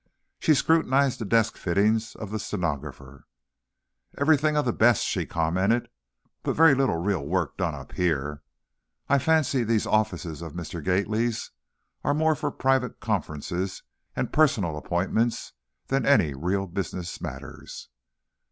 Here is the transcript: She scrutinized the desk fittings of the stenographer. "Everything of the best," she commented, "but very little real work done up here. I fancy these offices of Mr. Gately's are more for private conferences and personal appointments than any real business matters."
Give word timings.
She 0.39 0.55
scrutinized 0.55 1.19
the 1.19 1.25
desk 1.25 1.55
fittings 1.57 2.15
of 2.15 2.31
the 2.31 2.39
stenographer. 2.39 3.27
"Everything 4.17 4.57
of 4.57 4.65
the 4.65 4.73
best," 4.73 5.05
she 5.05 5.27
commented, 5.27 5.89
"but 6.41 6.55
very 6.55 6.73
little 6.73 6.97
real 6.97 7.23
work 7.23 7.55
done 7.55 7.75
up 7.75 7.91
here. 7.91 8.41
I 9.09 9.19
fancy 9.19 9.63
these 9.63 9.85
offices 9.85 10.41
of 10.41 10.53
Mr. 10.53 10.83
Gately's 10.83 11.51
are 12.03 12.15
more 12.15 12.33
for 12.33 12.49
private 12.49 12.99
conferences 12.99 13.83
and 14.15 14.33
personal 14.33 14.75
appointments 14.75 15.53
than 15.85 16.03
any 16.07 16.33
real 16.33 16.65
business 16.65 17.21
matters." 17.21 17.89